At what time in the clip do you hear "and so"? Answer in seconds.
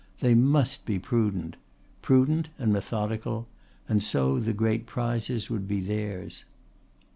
3.87-4.39